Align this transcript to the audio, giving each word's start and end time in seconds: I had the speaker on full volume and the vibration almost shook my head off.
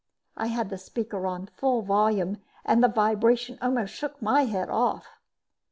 I 0.35 0.47
had 0.47 0.69
the 0.71 0.79
speaker 0.79 1.27
on 1.27 1.45
full 1.45 1.83
volume 1.83 2.41
and 2.65 2.83
the 2.83 2.87
vibration 2.87 3.59
almost 3.61 3.93
shook 3.93 4.19
my 4.19 4.45
head 4.45 4.67
off. 4.67 5.05